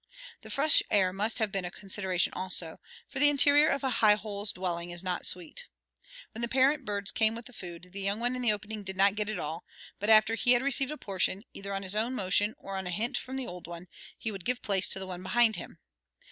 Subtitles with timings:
[0.41, 4.15] The fresh air must have been a consideration also, for the interior of a high
[4.15, 5.67] hole's dwelling is not sweet.
[6.31, 9.13] When the parent birds came with food the young one in the opening did not
[9.13, 9.63] get it all,
[9.99, 12.89] but after he had received a portion, either on his own motion or on a
[12.89, 13.87] hint from the old one,
[14.17, 15.77] he would give place to the one behind him.